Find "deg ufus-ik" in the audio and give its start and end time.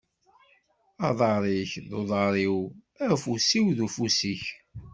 3.69-4.43